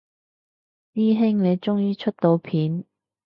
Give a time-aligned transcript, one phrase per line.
[0.95, 2.85] 師兄你終於出到片